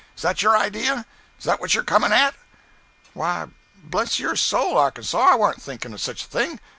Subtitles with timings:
[0.15, 1.05] Is that your idea?
[1.37, 2.33] Is that what you're coming at?"
[3.13, 6.59] "Why bless your soul, Arkansas, I warn't thinking of such a thing.